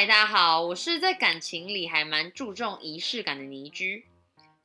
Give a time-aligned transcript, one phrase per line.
[0.00, 4.06] 嗨，大家好，我是在感情里还蛮注重仪式感的倪居。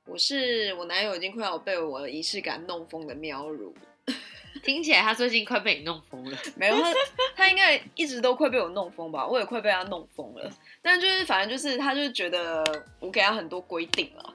[0.05, 3.75] 我是我男友已经快要被我的仪式感弄疯的喵如，
[4.63, 6.37] 听起来他最近快被你弄疯了。
[6.55, 6.93] 没有他，
[7.35, 10.49] 他应该一直都快被我弄疯吧，我也快被他弄疯了。
[10.81, 12.63] 但就是反正就是他就是觉得
[13.01, 14.33] 我给他很多规定了，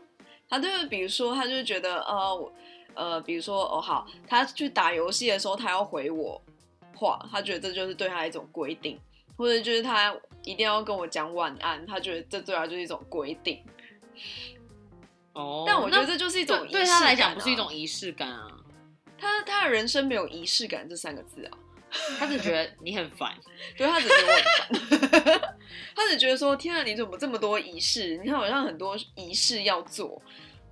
[0.51, 2.53] 他就是比如说他就是觉得呃我
[2.93, 6.39] 呃比如说哦好，他去打游戏的时候他要回我
[6.95, 9.01] 话，他觉得这就是对他一种规定，
[9.41, 13.59] 或者就是他一定要跟我讲晚安，他觉得这对他就是一种规定。
[15.33, 18.51] 哦，但我觉得这就是一种对对他来讲不是一啊种仪式感啊，
[19.17, 21.57] 他他的人生没有仪式感这三个字啊，
[22.19, 23.35] 他只觉得你很烦。
[23.79, 24.99] 对他只觉得我很
[25.31, 25.57] 烦，
[25.97, 28.19] 他只觉得说天啊，你怎么这么多仪式？
[28.19, 30.21] 你看好像很多仪式要做，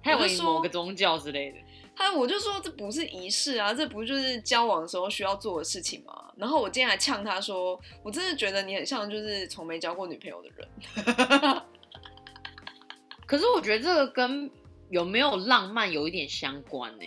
[0.02, 1.58] 他以为我就说你某个宗教之类的。
[1.98, 6.32] 他我就说这不是仪式啊，这不就是交往的时候需要做的事情吗？
[6.36, 11.62] 然后我今天还呛他说，我真的觉得你很像就是从没交过女朋友的人。
[13.26, 14.48] 可是我觉得这个跟
[14.90, 17.04] 有没有浪漫有一点相关呢、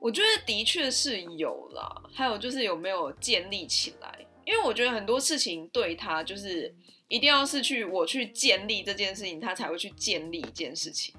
[0.00, 6.74] 我觉得的确是有啦，还有就是有没有建立起来，因为我觉得很多事情对他就是
[7.08, 11.14] 一定要是去我去建立这件事情，他才会去建立一件事情。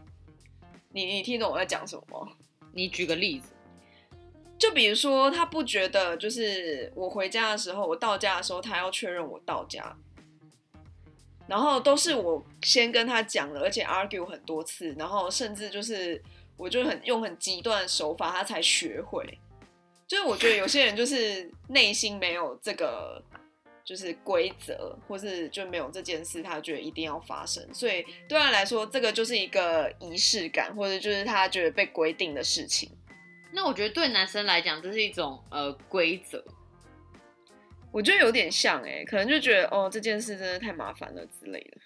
[0.92, 2.32] 你你听懂我在讲什么吗？
[2.78, 3.54] 你举个例子，
[4.60, 9.98] 就比如说，他不觉得就是我回家的时候，我到家的时候，他要确认我到家，
[11.48, 16.22] 然后都是我先跟他讲了，而且 argue 很多次，然后甚至就是
[16.56, 19.40] 我就很用很极端的手法，他才学会。
[20.08, 23.22] 就是我觉得有些人就是内心没有这个
[23.88, 32.92] 就是规则，或是就没有这件事，他觉得一定要发生，所以对他来说，这个就是一个仪式感，或者就是他觉得被规定的事情。
[33.54, 36.44] 那我觉得对男生来讲，这是一种呃规则。
[37.94, 41.78] 我觉得有点像哎、可能就觉得哦这件事真的太麻烦了之类的。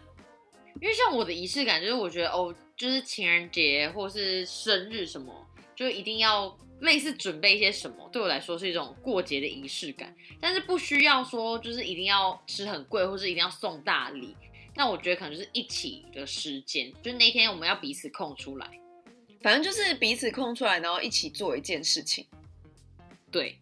[0.80, 5.46] 因为像我的仪式感，就是我觉得哦，就是情人节或是生日什么，
[5.76, 10.14] 就一定要类似准备一些什么，对我来说是一种过节的仪式感。
[10.40, 14.36] 但是不需要说就是一定要吃很贵，或是一定要送大礼。
[14.74, 18.68] 那我觉得可能就是一起的时间，就是那天我们要彼此空出来。
[19.40, 22.26] 反正就是彼此空出来，然后一起做一件事情。
[23.30, 23.58] 对，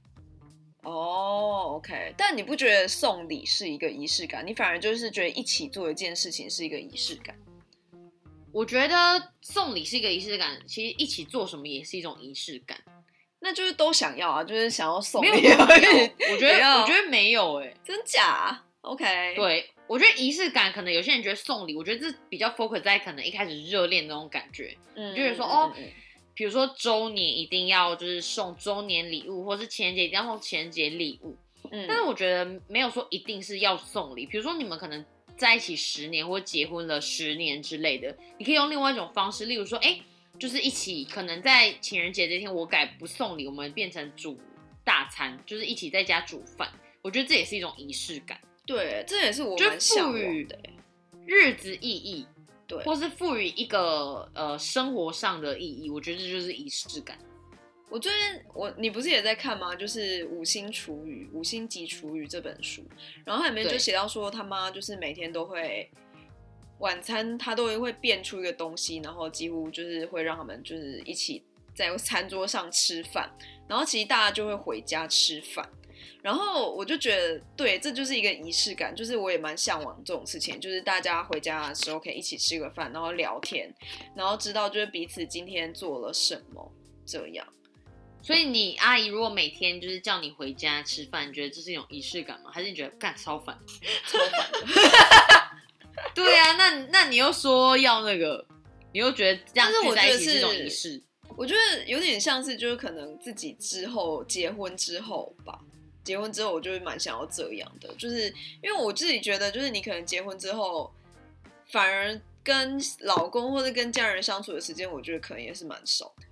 [0.83, 4.47] 哦，OK，但你不觉得送礼是一个仪式感？
[4.47, 7.37] 你反而就是觉得一起做一件事情是一个仪式感。
[8.53, 12.79] 我觉得送礼是一个仪式感，其实一起做什么也是一种仪式感。
[13.41, 25.73] 那就是都想要啊，就是想要送没有，礼没有，我觉得我觉得没有哎、真假？OK，，对，我觉得仪式感可能有些人觉得送礼，我觉得这比较 focus 在可能一开始热恋那种感觉，嗯就是说哦
[26.35, 31.37] 比如说周年一定要就是送周年礼物，或是情人节一定要送情人节礼物。
[31.71, 35.05] 嗯但是我觉得没有说一定是要送礼，比如说你们可能
[35.37, 40.01] 在一起十年或结婚了十年之类的，你可以用另外一种方式，例如说，哎、
[40.41, 44.41] 就是一起可能在情人节这天我改不送礼，我们变成煮
[44.83, 46.69] 大餐，就是一起在家煮饭。
[47.03, 50.71] 我觉得这也是一种仪式感，对，这也是我就赋予的欸。
[51.27, 52.27] 日子意义，
[52.67, 57.19] 对或是赋予一个呃生活上的意义，我觉得这就是仪式感。
[57.89, 59.75] 我最近我你不是也在看吗？
[59.75, 62.85] 就是《五星厨语》《五星级厨语》这本书，
[63.25, 65.91] 然后它里面就写到说，他妈就是每天都会
[66.81, 71.43] 晚餐，他都会变出一个东西，然后几乎就是会让他们就是一起
[71.75, 73.31] 在餐桌上吃饭，
[73.69, 75.67] 然后其实大家就会回家吃饭。
[76.23, 83.73] 然后我就觉得，对，这就是一个仪式感，就是我也蛮向往这种事情，就是大家回家的时候可以一起吃个饭，然后聊天，
[84.15, 86.73] 然后知道就是彼此今天做了什么，
[87.07, 87.47] 这样。
[88.23, 92.51] 所以你阿姨如果每天就是叫你回家吃饭，你觉得这是一种仪式感吗？
[92.53, 93.59] 还是你觉得干超烦？
[94.07, 95.40] 超烦的。
[96.25, 98.45] 对啊，那那你又说要那个，
[98.93, 101.03] 你又觉得这样聚在一觉得是起是一种仪式。
[101.37, 105.59] 我觉得有点像是，就是可能自己之后结婚之后吧，
[106.05, 108.29] 结婚之后我就会蛮想要这样的，就是
[108.63, 110.93] 因为我自己觉得，就是你可能结婚之后，
[111.71, 116.27] 反而跟老公或者跟家人相处的时间，我觉得可能也是蛮少的，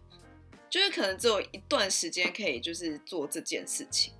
[0.68, 4.12] 就是可能只有一段时间可以就是做这件事情。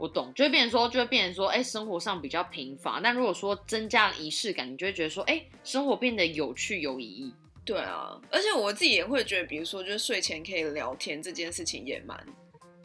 [0.00, 2.98] 我懂，就会变成说，就会变成说，哎、生活上比较贫乏。
[3.02, 7.30] 但如果说增加了仪式感，你就会觉得说，哎、生活变得有趣有意义。
[7.66, 12.18] 对啊，而且我自己也会觉得，比如说，就是睡前可以聊天这件事情也蛮，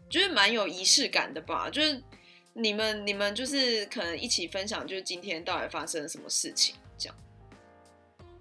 [0.10, 1.70] 就是蛮有仪式感的吧。
[1.70, 2.04] 就是
[2.52, 7.16] 你们你们就是可能一起分享，就是今天到底发生了什么事情，这样。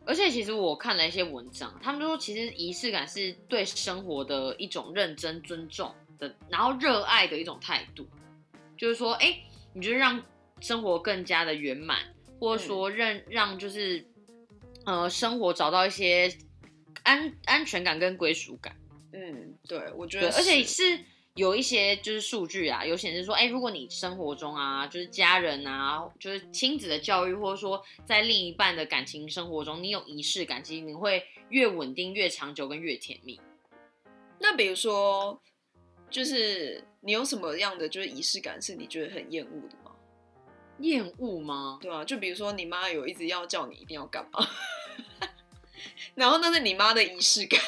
[0.05, 8.05] 而且其实我看了一些文章，他们说其实仪式感是对生活的一种认真、尊重的，然后热爱的一种态度。
[8.85, 9.35] 就是说，哎、
[9.73, 10.23] 你就让
[10.61, 12.01] 生活更加的圆满，
[12.39, 14.05] 或者说让让就是
[14.85, 16.31] 呃生活找到一些
[17.03, 18.77] 安安全感跟归属感。
[19.15, 21.05] 嗯，对，我觉，得而且是是
[21.35, 33.41] 有一些就是数据啊，有显示说，哎、如果你生活中啊，就是家人啊，就是亲子的教育，或者说在另一半的感情生活中，你有仪式感，其实你会越稳定、越长久跟越甜蜜。
[34.39, 35.41] 那比如说，
[36.11, 39.91] 就是你有什么样的就是仪式感是你觉得很厌恶的吗？
[40.79, 41.79] 厌恶吗？
[41.81, 44.45] 对啊，就比如说你妈有一直要叫你一定要干嘛，
[46.15, 47.61] 然后那是你妈的仪式感。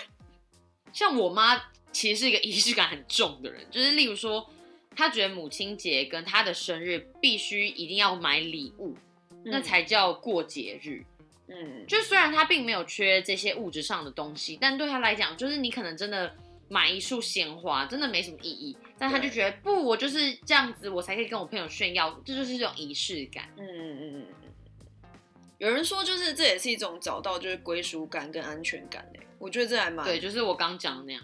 [0.93, 4.49] 像我妈其实是一个仪式感很重的人，就是例如说，
[4.97, 8.97] 她觉得母亲节跟她的生日必须一定要买礼物，
[9.44, 11.05] 那才叫过节日。
[11.49, 16.35] 嗯，就虽然她并没有缺这些物质上的东西，但对她来讲，就是你可能真的
[16.68, 18.76] 买一束鲜花，真的没什么意义。
[18.98, 23.48] 但他就觉得不，我就是这样子，我才可以跟我朋友炫耀，这就是一种仪式感。
[23.56, 24.50] 嗯嗯嗯嗯嗯。
[25.58, 31.22] 有人说，就是这也是一种找到就是归属感跟安全感诶，我觉得这还蛮对，就是我刚讲的那样。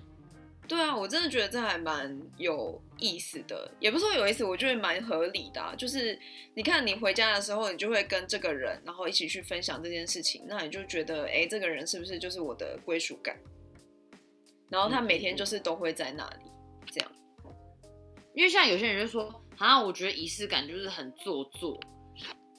[0.68, 6.18] 对啊，我真的觉得这还蛮有意思的，也不是说有意思，我觉得蛮合理的啊、就是
[6.54, 13.36] 你看，你回家的时候，你就会跟这个人，然后一起去分享这件事情，那你就觉得，哎，这个人是不是就是我的归属感？
[14.72, 16.50] 然后他每天就是都会在那里，
[16.90, 17.12] 这样。
[18.34, 21.78] 因为像有些人就说，啊，我觉得仪式感就是很做作，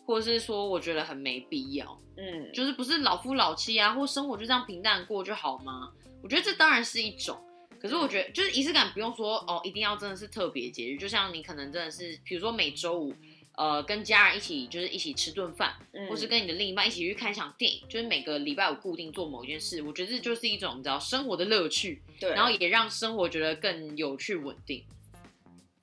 [0.06, 5.92] 或者是说我觉得很没必要，嗯，就是不是老夫老妻啊，或生活就这样平淡过就好吗？
[6.22, 7.36] 我觉得这当然是一种。
[7.82, 13.14] 可是我觉得，就是仪式感不用说哦，一定要真的是特别节日，就像你可能真的是，比如说每周五，
[13.56, 24.84] 呃，跟家人一起就是一起吃顿饭，嗯或是跟你的另一半一起去看一场电影，就是每个礼拜五固定做某一件事，我觉得这就是一种你知道生活的乐趣，对，然后也让生活觉得更有趣稳定。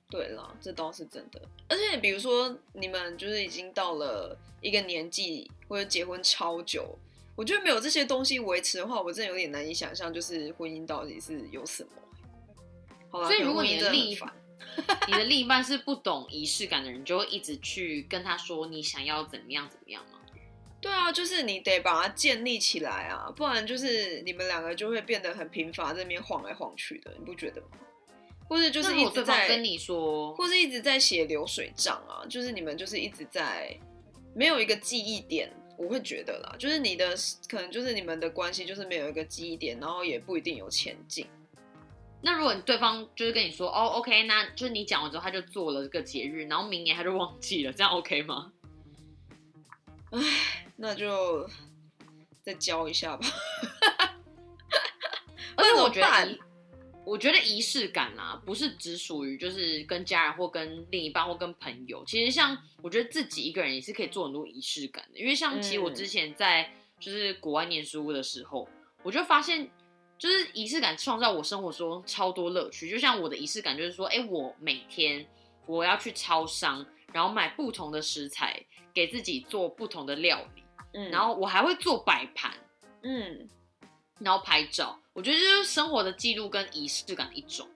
[0.09, 1.41] 对了，这倒是真的。
[1.69, 6.99] 而且比如说你们就是已经到了一个年纪，或者结婚超久，
[7.37, 11.89] 我觉得没有这些东西维持的话，我真的有点难以想象，就是婚姻到底是有什么。
[13.09, 14.40] 好啦，所以如果你的另一真的很烦，
[15.07, 20.19] 你的另一半是不懂仪式感的人，就会一直去跟他说你想要怎么样怎么样吗？
[20.79, 27.67] 对啊，就是你得把它建立起来啊，不然就是你们两个就会变得很贫乏，在那边晃来晃去的，你不觉得吗？
[28.49, 33.77] 或者就是一直在跟你说，或是一直在写流水账啊，就是你们就是一直在
[34.33, 37.15] 没有一个记忆点，我会觉得啦，就是你的
[37.47, 41.27] 可能就是你们的关系就是没有一个记忆点，然后也不一定有前进。
[42.23, 48.53] 那如果你对方就是跟你说，哦，OK，那就是你讲完之后他就做了这个节日，然后明年他就忘记了，这样 OK 吗？
[50.75, 51.49] 那就
[52.43, 53.25] 再教一下吧。
[55.57, 56.37] 而且我觉得，
[57.05, 65.19] 我觉得仪式感啊，不是只属于就是跟家人或跟另一半或跟朋友，其实像我觉得自己一个人也是可以做很多仪式感的。
[65.19, 68.69] 因为像其实我嗯之前在就是国外念书的时候，
[69.01, 69.67] 我就发现。
[70.21, 75.25] 就是仪式感创造我生活中超多乐趣，就像我的仪式感就是说，哎、我每天
[75.65, 78.63] 我要去超商，然后买不同的食材，
[78.93, 80.61] 给自己做不同的料理，
[80.93, 82.53] 嗯，然后我还会做摆盘，
[83.01, 83.49] 嗯，
[84.19, 87.67] 然后拍照，我觉得这就是生活的记录跟仪式感的一种。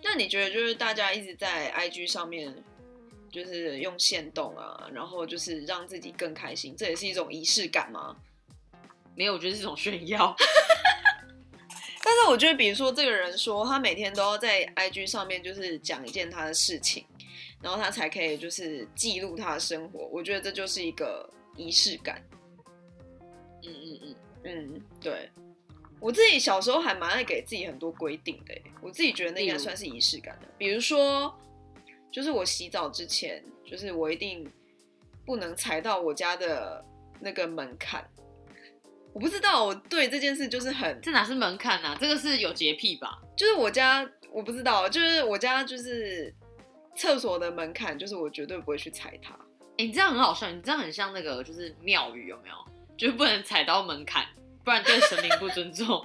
[0.00, 2.54] 那你觉得就是大家一直在 IG 上面
[3.32, 8.14] 就是用线动啊，然后就是让自己更开心，这也是一种仪式感吗？
[9.16, 10.36] 没有，我觉得是一种炫耀。
[12.04, 17.06] 但是我觉得，比如说这个人说他每天都要在 IG 上面就是讲一件他的事情，
[17.62, 20.06] 然后他才可以就是记录他的生活。
[20.12, 22.22] 我觉得这就是一个仪式感。
[23.62, 24.16] 嗯嗯嗯，
[24.74, 25.30] 嗯，对。
[25.98, 30.46] 我自己小时候还蛮爱给自己很多规定的，我自己觉得那应该算是仪式感的。
[30.58, 31.34] 比如说，
[32.12, 34.46] 就是我洗澡之前，就是我一定
[35.24, 36.84] 不能踩到我家的
[37.18, 38.06] 那个门槛。
[39.14, 41.96] 我不知道，我对这件事就是很这哪是门槛啊？
[42.00, 43.22] 这个是有洁癖吧？
[43.36, 46.34] 就是我家我不知道，就是我家就是
[46.96, 49.32] 厕所的门槛，就是我绝对不会去踩它。
[49.78, 52.54] 哎、你这样很好笑，你这样很像那个就是庙宇有没有？
[52.96, 54.26] 就是不能踩到门槛，
[54.64, 56.04] 不然对神明不尊重。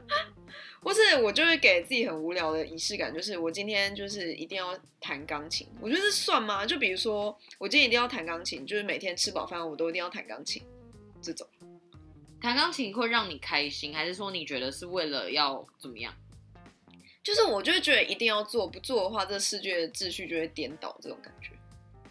[0.82, 5.66] 不是我就会给自己很无聊的仪式感，就是我今天就是一定要弹钢琴。
[5.80, 6.64] 我觉得这算吗？
[6.66, 10.62] 就比如说我今天一定要弹钢琴，就是每天吃饱饭我都一定要弹钢琴，
[11.22, 11.46] 这种。
[12.44, 16.14] 弹钢琴会让你开心，还是说你觉得是为了要怎么样？
[17.22, 21.52] 就是我就会觉得一定要做，不做的话，这世界的秩序就会颠倒，这种感觉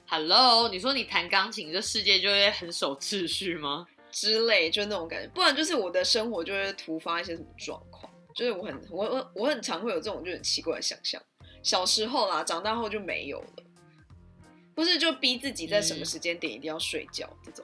[0.08, 3.86] Hello，你说你弹钢琴，这世界就会很守秩序吗？
[4.10, 5.30] 之类，就那种感觉。
[5.36, 11.22] 不然就是我的生活就会突发一些什么状况，就是我很我我我很常会有这种就很奇怪的想象。
[11.62, 13.64] 小时候啦，长大后就没有了。
[14.74, 17.64] 不是就逼自己在什么嗯时间点一定要睡觉这种。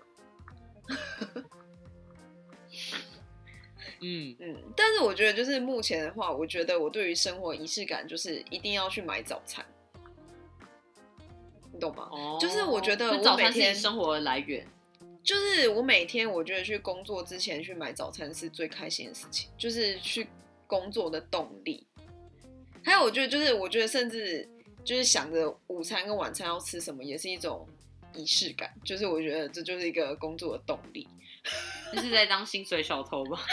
[4.02, 9.66] 嗯，嗯，但是我觉得就是目前的话，我觉得我对于生活仪式感就是一定要去买早餐，
[11.72, 12.10] 你懂吗？
[12.12, 14.66] 哦，就是我觉得我每天生活的来源。
[15.22, 20.26] 就是我每天我觉得去工作之前去买早餐是最开心的事情，就是去
[20.66, 21.86] 工作的动力。
[22.84, 24.48] 还有我觉得就是我觉得甚至
[24.84, 27.68] 就是想着午餐跟晚餐要吃什么，也是一种
[28.16, 28.74] 仪式感。
[28.84, 31.08] 就是我觉得这就是一个工作的动力。
[31.94, 33.40] 这是在当薪水小偷吧？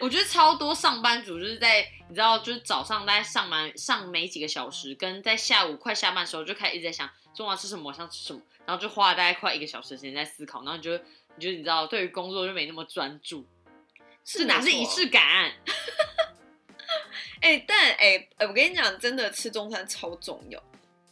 [0.00, 10.92] 我觉得超多上班族就是在你知道，就是早上大概上班上没几个小时，跟在下午快下班的时候就开始一直在想中午要吃什么，晚上吃什么，然后就花了大概快一个小时的时间在思考，然后你就
[11.36, 13.44] 你就你知道，对于工作就没那么专注，
[14.24, 15.52] 是哪是仪式感？
[17.40, 20.62] 哎、但哎、哎我跟你讲，真的吃中餐超重要。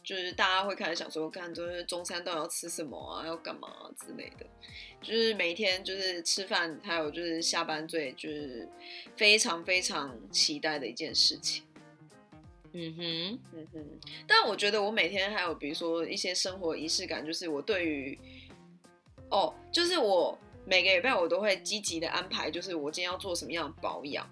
[0.07, 4.45] 就是大家会开始想说，看就是中餐到底要吃什么啊，要干嘛、啊、之类的。
[5.01, 8.65] 就是每天就是吃饭，还有就是下班最就是
[9.17, 11.61] 非常非常期待的一件事情。
[12.71, 13.85] 嗯哼，嗯哼，
[14.25, 18.17] 但我觉得我每天还有比如说一些生活仪式感，就是我对于
[19.29, 24.25] 哦，就是我每个礼拜我都会积极的安排，就是我今天要做什么样的保养。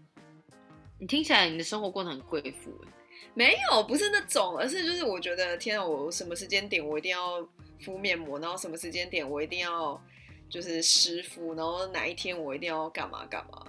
[1.00, 2.88] 你听起来你的生活过得很贵妇欸
[3.34, 7.46] 没有，不是那种，而是就是我觉得天啊，我什么时间点我一定要
[7.80, 10.00] 敷面膜，然后什么时间点我一定要
[10.48, 13.66] 就是湿敷，然后哪一天我一定要干嘛干嘛，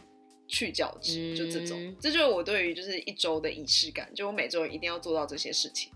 [0.47, 5.91] 去角质，就这种，嗯这就是我对于就是一周的仪式感，就我每周一定要做到这些事情。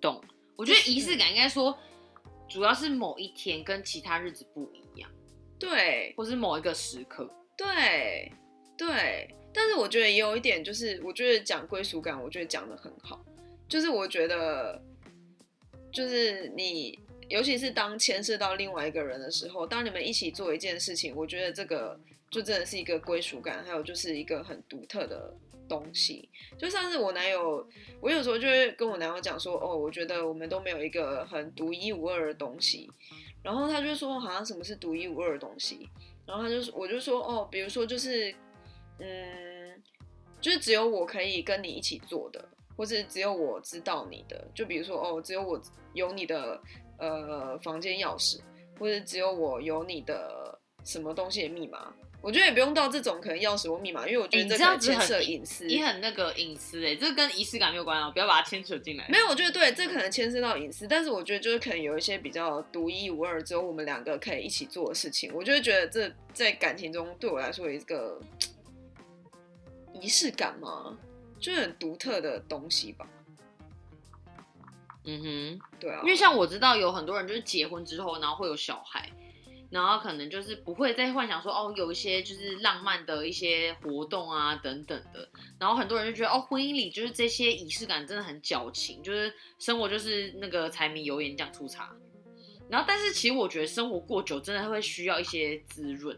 [0.00, 0.22] 懂？
[0.56, 1.76] 我觉得仪式感应该说，
[2.48, 5.08] 主要是某一天跟其他日子不一样，
[5.58, 7.32] 对或是某一个时刻。
[7.56, 8.32] 对
[8.76, 13.24] 对，但是我觉得也有一点，就是我觉得讲归属感，我觉得讲的很好，
[13.68, 14.82] 就是我觉得
[15.92, 16.98] 就是你。
[17.28, 22.00] 尤其是当牵涉到另外一个人的时候，当你们一起做一件事情，我觉得这个
[22.30, 25.36] 就真的是一个归属感，还有就是一个很独特的
[25.68, 26.26] 东西。
[26.56, 27.68] 就像是我男友，
[28.00, 32.90] 我有时候就会跟我男友讲说，哦，我觉得我们都没有一个很独一无二的东西。
[33.42, 35.86] 然后他就说，好像什么是独一无二的东西？
[36.24, 38.34] 然后他就，我就说，哦，比如说就是，
[38.98, 39.82] 嗯，
[40.40, 42.44] 就是只有我可以跟你一起做的，
[42.76, 44.46] 或是只有我知道你的。
[44.54, 45.60] 就比如说，哦，只有我
[45.94, 46.60] 有你的
[46.98, 48.40] 呃房间钥匙，
[48.78, 51.94] 或者只有我有你的什么东西的密码。
[52.20, 55.66] 我觉得也不用到这种可能钥匙或密码，因为我觉欸得这可你这样子很能牵涉隐私。
[55.66, 59.06] 你很那个隐私哎、这跟仪式感没有关啊，不要把它牵扯进来。
[59.08, 68.20] 没有，我觉得对，这可能牵涉到隐私，但是我觉得就是可能有一些比较独一无二，只有我们两个可以一起做的事情，我就会觉得这在感情中对我来说有一个
[70.00, 70.96] 仪式感嘛，
[71.38, 73.06] 就是很独特的东西吧。
[75.04, 79.10] 嗯哼，对啊，因为像我知道有很多人就是结婚之后，然后会有小孩，
[79.70, 85.26] 然后可能就是不会再幻想说哦，有一些就是浪漫的一些活动啊等等的，
[85.58, 91.96] 然后很多人就觉得哦，婚姻里就是这些仪式感真的很矫情，就是生活就是那个柴米油盐酱醋茶。
[92.68, 96.14] 然后，但是其实我觉得生活过久真的会需要一些滋润，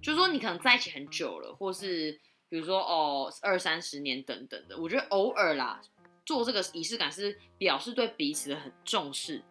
[0.00, 2.18] 就是说你可能在一起很久了，或是
[2.52, 5.80] 比如说哦二三十年等等的，我觉得偶尔啦
[6.26, 9.42] 做这个仪式感是表示对彼此的很重视。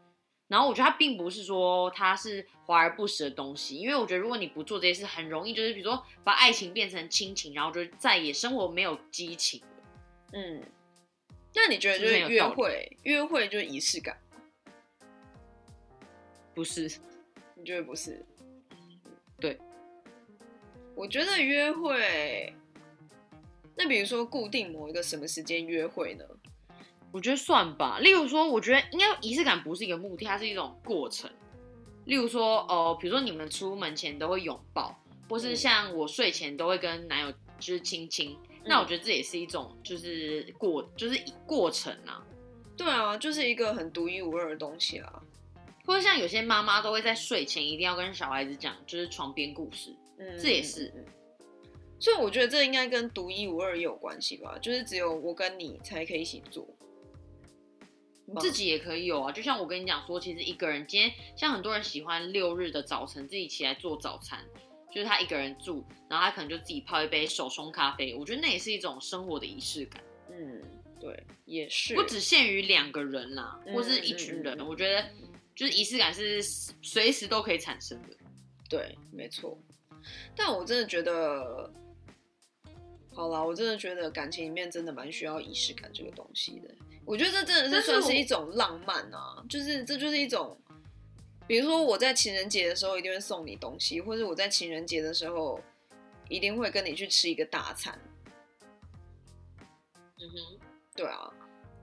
[0.48, 9.68] 然后我觉得它并不是说它是华而不实的东西，因为我觉得如果你不做这些事，很容易就是比如说把爱情变成亲情，然后就再也生活没有激情了。
[10.34, 10.64] 嗯，
[11.56, 14.16] 那你觉得就是约会，约会就是仪式感？
[16.54, 16.84] 不是，
[17.56, 18.24] 你觉得不是？
[19.40, 19.58] 对，
[20.94, 22.54] 我觉得约会，
[23.76, 26.26] 那比如说固定某一个什么时间约会呢？
[27.12, 28.00] 我觉得算吧。
[28.00, 31.30] 例如说，我觉得应该仪式感不是一个目的，它是一种过程。
[32.06, 34.98] 例如说，哦、比如说你们出门前都会拥抱，
[35.30, 38.38] 或是嗯像我睡前都会跟男友就是亲亲。
[38.64, 42.24] 那我觉得这也是一种就是过就是过程啊。
[42.78, 45.22] 对啊，就是一个很独一无二的东西啦。
[45.86, 49.94] 或者像有些妈妈都会在睡前一定要跟小孩子讲，就是床边故事。
[50.18, 51.06] 嗯，这也是嗯。
[52.02, 56.68] 嗯所以我觉得这应该跟独一无二也有关系吧，就是只有我跟你才可以一起做。
[58.40, 64.44] 自己也可以有啊，就像我跟你讲说，其实一个人今天像很多人喜欢六日的早晨自己起来做早餐，
[64.90, 70.62] 就是他一个人住，然后他可能就自己泡一杯手冲咖啡，我觉得那也是一种生活的仪式感，嗯，
[71.00, 71.94] 对，也是。
[71.94, 75.06] 不只限于两个人啦，嗯或是一群人，嗯嗯嗯我觉得
[75.54, 76.42] 就是仪式感是
[76.82, 78.16] 随时都可以产生的。
[78.70, 79.56] 对，没错。
[80.36, 81.72] 但我真的觉得，
[83.22, 86.74] 好啦，我真的觉得感情里面真的蛮需要仪式感这个东西的。
[87.06, 90.60] 我觉得这真的是算是一种浪漫啊，就是这就是一种，
[91.46, 95.62] 比如说我在情人节的时候一定会送你东西，或者我在情人节的时候
[96.30, 97.96] 一定会跟你去吃一个大餐，
[100.20, 100.60] 嗯哼，
[100.96, 101.32] 对啊，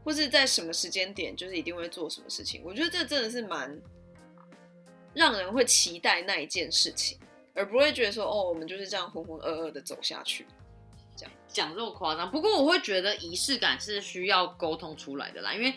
[0.03, 2.63] 或是在什么时间点就是一定会做什么事情。
[2.65, 3.81] 我觉得这真的是蛮
[5.15, 7.17] 让人会期待那一件事情，
[7.55, 10.45] 而不会觉得说哦，我们就是这样浑浑噩噩的走下去。
[11.47, 15.73] 讲这么夸张，不过我会觉得仪式感是需要沟通出来的啦，因为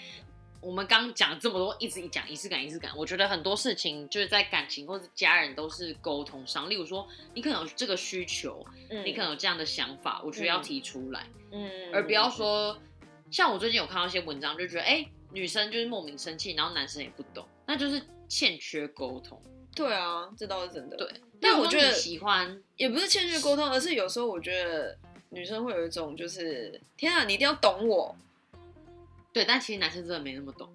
[0.59, 12.77] 我们刚讲这么多，一直讲仪式感，仪式感，我觉得很多事情就是在感情或者家人都是沟通上，例如说你可能有这个需求，嗯你可能有这样的想法，我觉得要提出来，嗯，而不要说
[13.31, 19.41] 像我最近有看到一些文章，就觉得哎、女生就是莫名生气，然后男生也不懂，那就是欠缺沟通。
[19.73, 20.97] 对啊，这倒是真的。
[20.97, 24.95] 对，但我觉得喜欢，也不是欠缺沟通，而是有时候我觉得
[25.31, 28.15] 女生会有一种就是天啊，你一定要懂我。
[29.33, 30.69] 对，但其实男生真的没那么懂。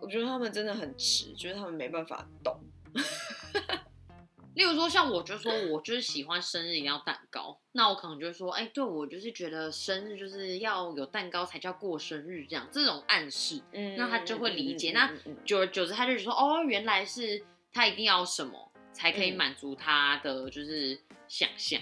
[0.00, 2.56] 我觉得他们真的很直，就是他们没办法懂。
[4.54, 14.92] 例如说，像我就说我就是喜欢生日一定要蛋糕，那我可能就会说，哎、对我就是觉得生日就是要有蛋糕才叫过生日，这样这种暗示，嗯那他就会理解。
[14.92, 15.12] 嗯那
[15.44, 21.80] 久而久之，他就说，哦，原来是他一定要什么才可以嗯满足他的就是想象。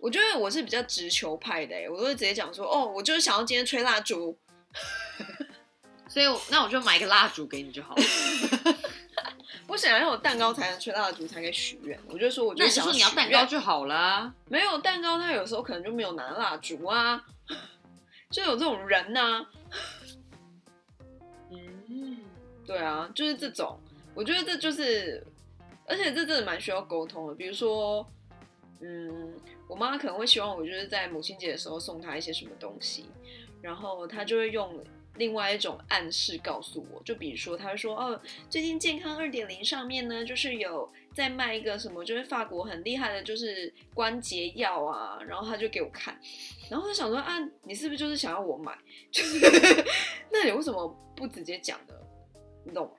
[0.00, 4.36] 我觉得我是比较直球派的、欸，我都会直接讲说，哦，我就是想要今天吹蜡烛。
[6.08, 8.02] 所以，那我就买一个蜡烛给你就好了。
[9.68, 11.98] 我想要有蛋糕才能吹蜡烛，才可以许愿。
[12.08, 14.34] 我就说，我就想说你要蛋糕就好了啊。
[14.46, 17.22] 没有蛋糕，他有时候可能就没有拿蜡烛啊，
[18.30, 19.46] 就有这种人呐、
[21.50, 22.18] 嗯，
[22.66, 23.78] 对啊，就是这种，
[24.14, 25.22] 我觉得这就是，
[25.86, 27.34] 而且这真的蛮需要沟通的。
[27.34, 28.06] 比如说，
[28.80, 29.34] 嗯，
[29.68, 33.06] 我妈可能会希望我就是在母亲节的时候送她一些什么东西，
[33.60, 34.82] 然后她就会用
[35.16, 46.18] 另外一种暗示告诉我，就比如说，她会说，哦，最近健康二点零上面呢，就是有在卖一个什么，就是法国很厉害的，就是关节药啊，然后她就给我看，
[46.70, 48.76] 然后我就想说，啊，你是不是就是想要我买？
[49.10, 49.38] 就是，
[50.30, 51.94] 那你为什么不直接讲呢？
[52.64, 52.92] 你懂吗？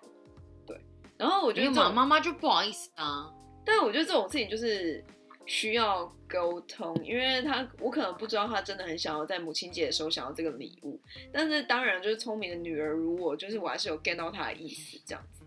[0.67, 0.77] 对，
[1.17, 3.34] 然后我觉得这种妈妈就不好意思啊。
[3.65, 5.03] 但是我觉得这种事情就是
[5.49, 11.01] 需要沟通，因为他我可能不知道他真的很想要在母亲节的时候想要这个礼物，
[11.33, 15.43] 但是当然就是聪明的女儿如我，就是我还是有 get 到他的意思这样子。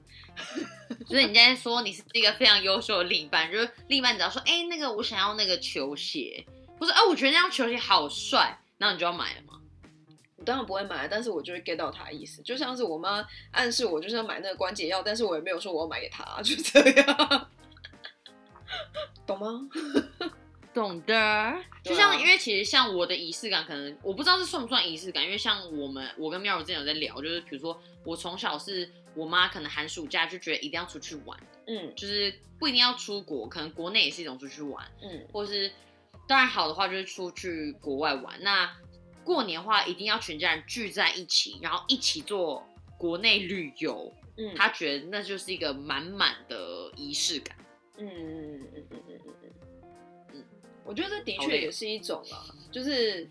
[1.07, 6.45] 所以你现在说你是一个非常优秀的另一半，就是另一半只要说，哎、那个我想要那个球鞋，
[6.81, 9.61] 或者哎、我觉得那双球鞋好帅，然后你就要买了吗？
[10.35, 17.49] 我当然不会买，但是我就会 get 到他的意思，就像是我妈暗示我就是要买那个关节药，但是我也没有说我要买给他，就这样，
[19.27, 19.69] 懂吗？
[20.75, 21.55] 懂的。
[21.83, 25.23] 就像，因为其实像我的仪式感，可能我不知道是算不算仪式感。
[25.25, 35.71] 因为像我们，我跟妙柔之前有在聊，就是比如说我从小是我妈，可能寒暑假就觉得一定要出去玩，嗯，就是不一定要出国，可能国内也是一种出去玩，嗯，或是
[36.27, 38.43] 当然好的话就是出去国外玩。
[38.43, 38.75] 那
[39.23, 47.55] 过年的话一定要全家人聚在一起，然后一起做国内旅游，嗯，他觉得那就是一个满满的仪式感，
[47.99, 48.42] 嗯。
[50.85, 53.23] 我觉得这的确也是一种啦，就是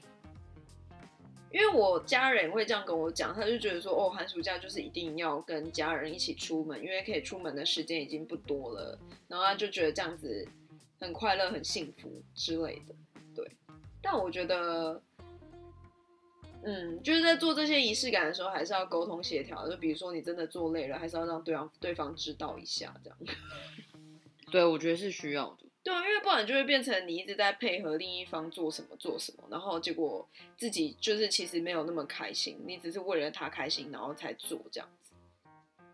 [1.52, 10.48] 因为我家人会这样跟我讲，他就觉得说，哦，寒暑假就是一定要跟家人一起出门，因为可以出门的时间已经不多了，然后他就觉得这样子
[11.00, 12.96] 很快乐、很幸福之类的。
[13.36, 13.50] 对，
[14.02, 15.02] 但我觉得。
[16.64, 19.68] 嗯，就是在做这些仪式感的时候，还是要沟通协调。
[19.68, 23.18] 就比如说，你真的做累了，还是要让对方对方知道一下，这样。
[24.52, 25.66] 对，我觉得是需要的。
[25.84, 35.14] 对啊，因为不然就会变成你一直在配合另一方做什么做什么，然后结果自己就是其实没有那么开心，你只是为了他开心然后才做这样子。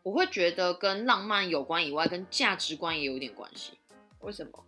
[0.04, 3.73] 我会觉得跟浪漫有关以外，跟价值观也有点关系。
[4.19, 4.63] 为什么？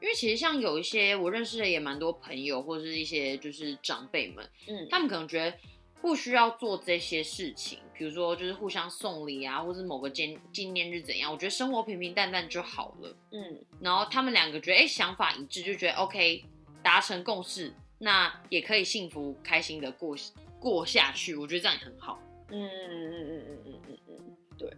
[0.00, 5.56] 因为其实像有一些我认识的也蛮多朋友，或者是一些就是长辈们，嗯他们可能觉得
[6.04, 13.16] 不需要做这些事情比如说就是互相送礼啊或是某个纪纪念日怎样我觉得生活平平淡淡就好了。
[13.32, 13.58] 嗯。
[13.80, 16.44] 然后他们两个觉得诶想法一致就觉得 ok
[16.82, 20.14] 达成共识那也可以幸福开心的过
[20.60, 21.34] 过下去。
[21.34, 24.70] 我觉得这样也很好嗯嗯嗯嗯嗯嗯嗯对。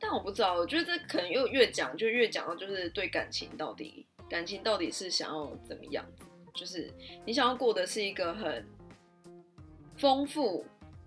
[0.00, 6.02] 但我不知道我觉得这可能又越讲就越讲到就是对感情到底感情到底是想要怎么样
[6.54, 6.90] 就是
[7.26, 8.66] 你想要过的是一个很
[10.02, 10.64] 丰富，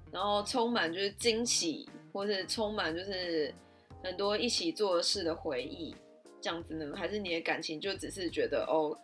[0.09, 3.53] 然后充满就是惊喜，或是充满就是
[4.01, 5.93] 很多一起做的事的回忆，
[6.39, 6.95] 这样子呢？
[6.95, 8.97] 还是你的感情就只是觉得哦，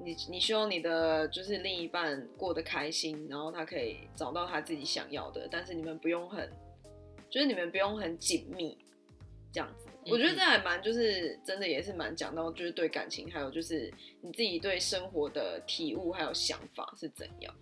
[0.00, 6.48] 你你希望你的就是另一半过得开心，然后他可以找到他自己想要的，但是你们不用很，
[7.28, 8.78] 就是你们不用很紧密
[9.52, 9.88] 这样子。
[10.06, 17.52] 我觉得这还蛮就是真的也是蛮讲到就是对感情，还有就是你自己对生活的体悟还有想法是怎样。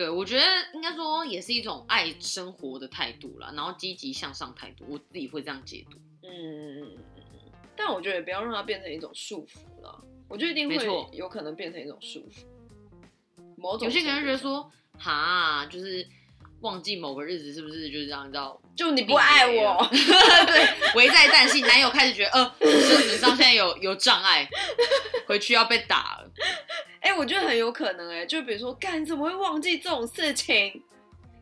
[0.00, 5.98] 对，我觉得应该说也是一种爱生活的态度啦，然后积极向上态度，我自己会这样解读。
[6.22, 6.96] 嗯，
[7.76, 10.02] 但我觉得也不要让它变成一种束缚了。
[10.26, 12.46] 我觉得一定会有可能变成一种束缚。
[13.58, 16.08] 某种有些人觉得说，哈，就是
[16.62, 18.26] 忘记某个日子是不是就是这样？
[18.26, 24.48] 你知道，就你不爱我 对，危在旦夕，男友开始觉得，呃，事实上现在有有障碍，
[25.26, 26.32] 回去要被打了。
[27.00, 30.82] 哎，我觉得很有可能，哎，就比如说，干，你怎么会忘记这种事情？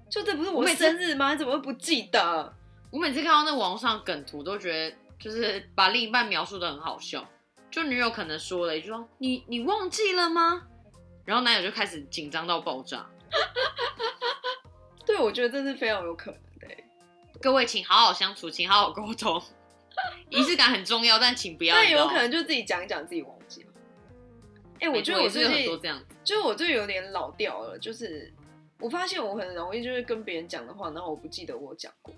[0.08, 1.32] 就这不是我生日吗？
[1.32, 2.54] 你怎么会不记得？
[2.90, 7.28] 我每次看到那网上梗图，都觉得就是把另一半描述的很好笑。
[7.70, 10.62] 就女友可能说了一句说：“你你忘记了吗？”
[11.26, 13.04] 然后男友就开始紧张到爆炸。
[15.04, 16.74] 对，我觉得这是非常有可能的。
[17.42, 19.42] 各位，请好好相处，请好好沟通，
[20.30, 21.74] 仪式感很重要，但请不要。
[21.74, 23.37] 但有可能就自己讲一讲，自己忘
[24.80, 27.78] 哎，我觉得我最近这样，就是我最近有点老掉了。
[27.78, 28.32] 就是
[28.80, 32.14] 我发现我很容易就是跟别人讲的话，然后我不记得我讲过。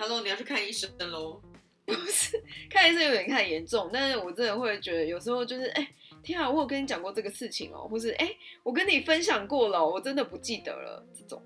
[0.00, 1.40] Hello，你要去看医生喽？
[1.86, 5.88] 不是，看医生有点太严重，但是我真的会觉得有时候就是，哎，
[6.22, 11.02] 天啊，我有跟你讲过这个事情哦，或是哎，我跟你分享过了，我真的不记得了。
[11.14, 11.42] 这种，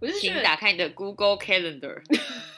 [0.00, 2.02] 我就请打开你的 Google Calendar。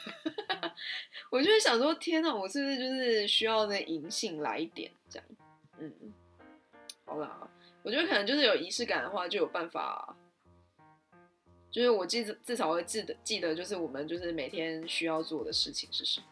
[1.29, 5.27] 我就想说，天哪，我是不是就是需要那银杏来一点这样？
[5.77, 5.93] 嗯，
[7.05, 7.47] 好啦，
[7.83, 10.15] 我觉得可能就是有仪式感的话，就有办法，
[11.69, 16.25] 就是我记至少会记得记得，就是我们就是每天需要做的事情是什么。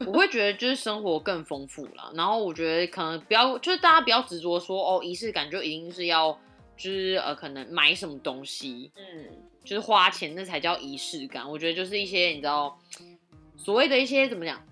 [0.06, 6.38] 我会觉得就是生活更丰富了，然后我觉得可能不要，就是大家不要执着说哦，仪式感就一定是要
[6.76, 9.26] 就是呃，可能买什么东西，嗯，
[9.64, 11.50] 就是花钱那才叫仪式感。
[11.50, 12.78] 我觉得就是一些你知道。
[13.58, 14.62] 所谓的一些怎么讲，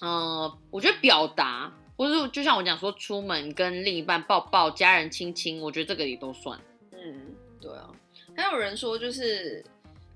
[0.00, 6.58] 呃，我觉得表达，或者是就像我讲说，出门跟另一半抱抱、家人亲亲，我觉得这个也都算。
[6.90, 7.88] 嗯，对啊。
[8.34, 9.64] 还有人说，就是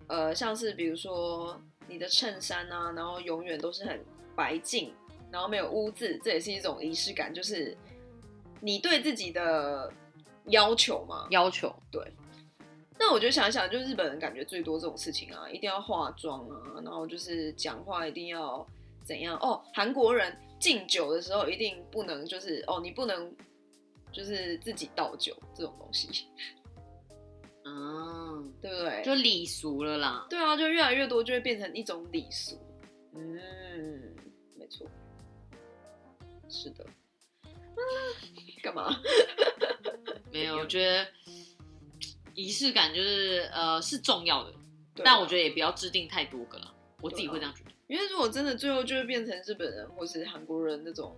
[0.07, 4.03] 呃，像是比如说你的衬衫啊，然后永远都是很
[4.35, 4.93] 白净，
[5.31, 7.77] 然后没有污渍，这也是一种仪式感，就是
[8.61, 9.93] 你对自己的
[10.47, 11.27] 要求嘛。
[11.31, 12.01] 要求，对。
[13.05, 18.65] 那我就想想，就日本人感觉最多这种事情啊，一定要化妆啊，然后就是讲话一定要
[19.05, 19.61] 怎样哦。
[19.75, 23.35] 韩国人敬酒的时候一定不能就是哦，你不能
[24.13, 26.29] 就是自己倒酒这种东西，
[27.67, 29.03] 嗯，对不对？
[29.05, 30.25] 就礼俗了啦。
[30.31, 32.57] 对啊，就越来越多就会变成一种礼俗。
[33.17, 34.15] 嗯，
[34.57, 34.87] 没错，
[36.49, 36.87] 是的。
[38.63, 38.95] 干嘛？
[40.31, 41.05] 没有，我觉得。
[42.35, 44.53] 仪式感就是呃是重要的，
[45.05, 47.71] 但我觉得也不要制定太多个了，我自己会这样觉得。
[47.89, 51.15] 因为如果真的最后就会变成日本人或是韩国人那种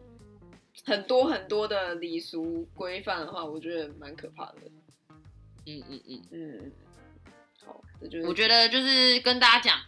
[0.84, 4.54] 很多很多的礼俗规范的话，我觉得蛮可怕的。
[5.66, 6.72] 嗯嗯嗯嗯，
[7.64, 9.80] 好，这就我觉得就是跟大家讲，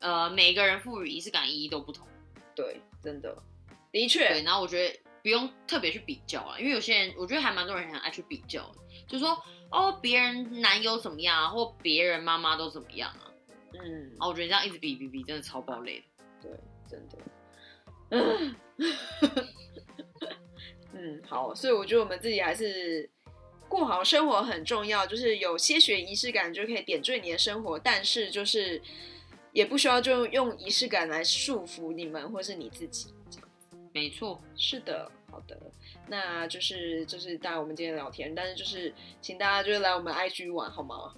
[0.00, 2.06] 呃，每个人赋予仪式感意义都不同。
[2.54, 3.36] 对，真的，
[3.90, 4.28] 的确。
[4.28, 8.70] 对，然后我觉得不用特别去比较啊，因为有些人我觉得还蛮多人很爱去比较，
[9.08, 9.42] 就说。
[9.74, 11.48] 哦，别人男友怎么样啊？
[11.48, 13.26] 或别人妈妈都怎么样啊？
[13.72, 16.04] 嗯，哦，我觉得这样一直比比比，真的超爆累的。
[16.42, 16.52] 对，
[16.88, 17.18] 真的。
[18.10, 18.54] 嗯，
[20.94, 23.10] 嗯，好，所以我觉得我们自己还是
[23.68, 28.80] 过好生活很重要，就是有些许仪式感就可以点缀你的生活，但是就是
[29.52, 33.12] 也不需要就用仪式感来束缚你们或是你自己。
[33.92, 35.58] 没错，是的，好的。
[36.06, 41.12] 那就是就是大家我们今天聊天，但是就是请大家就是来我们 IG 玩好吗？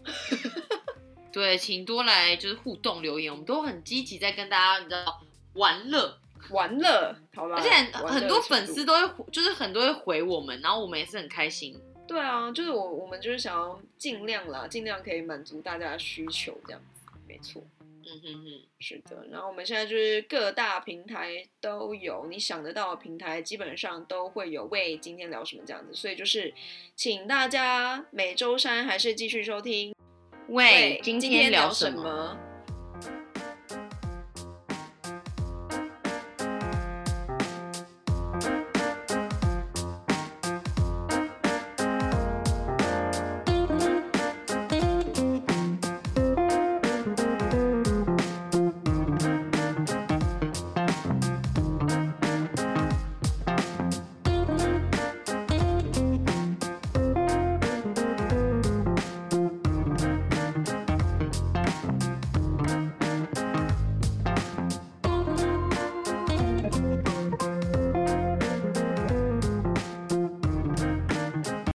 [1.31, 5.21] 对，请多来就是互动留言，我们都很积极在跟大家你知道
[5.53, 7.57] 玩乐玩乐，好吧？
[7.57, 7.69] 而且
[8.07, 11.79] 很多粉丝都会就是很多会回我们，然后我们也是很开心。
[12.09, 17.63] 对啊，就是我我们就是想要尽量啦，尽量可以满足大家的需求，这样子，没错。
[18.09, 19.27] 嗯哼哼，是的。
[19.31, 24.65] 然后我们现在就是各大平台都有，你想得到的平台基本上都会有。
[24.67, 25.93] 喂，今天聊什么这样子？
[25.93, 26.55] 所以就是，
[26.95, 29.93] 请大家每周三还是继续收听。
[30.49, 32.39] 喂，今天聊什么？